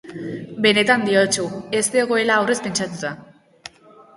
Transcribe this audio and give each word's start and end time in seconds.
Benetan 0.65 1.03
diotsut 1.09 1.77
ez 1.81 1.83
zegoela 1.99 2.39
aurrez 2.41 2.59
pentsatuta. 2.69 3.13